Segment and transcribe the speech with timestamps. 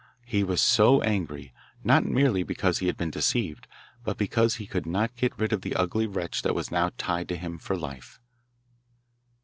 [0.25, 1.53] He was so angry,
[1.83, 3.67] not merely because he had been deceived,
[4.03, 7.29] but because he could not get rid of the ugly wretch that was now tied
[7.29, 8.19] to him for life.